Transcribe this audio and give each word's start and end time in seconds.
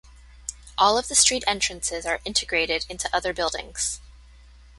All 0.79 0.97
of 0.97 1.09
the 1.09 1.13
street 1.13 1.43
entrances 1.45 2.07
are 2.07 2.21
integrated 2.25 2.87
into 2.89 3.07
other 3.15 3.33
buildings. 3.33 4.01